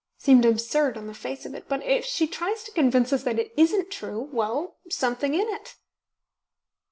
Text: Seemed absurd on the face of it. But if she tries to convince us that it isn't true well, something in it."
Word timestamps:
Seemed 0.17 0.45
absurd 0.45 0.97
on 0.97 1.05
the 1.05 1.13
face 1.13 1.45
of 1.45 1.53
it. 1.53 1.65
But 1.69 1.83
if 1.83 2.03
she 2.05 2.25
tries 2.25 2.63
to 2.63 2.71
convince 2.71 3.13
us 3.13 3.21
that 3.21 3.37
it 3.37 3.53
isn't 3.55 3.91
true 3.91 4.27
well, 4.33 4.77
something 4.89 5.35
in 5.35 5.47
it." 5.49 5.75